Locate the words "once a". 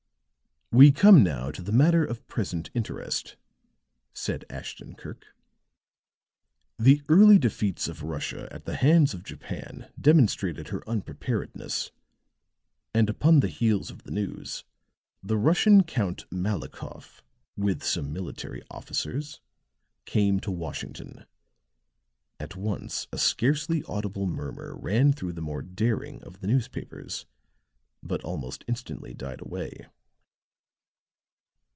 22.55-23.17